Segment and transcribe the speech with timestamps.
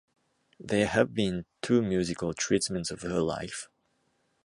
[0.59, 3.69] There have been two musical treatments of her life.